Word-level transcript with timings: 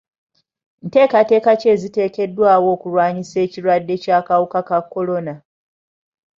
Nteekateeka 0.85 1.51
ki 1.59 1.67
eziteekeddwawo 1.73 2.67
okulwanyisa 2.75 3.37
ekirwadde 3.45 3.95
ky'akawuka 4.03 4.59
ka 4.67 4.79
kolona? 4.91 5.35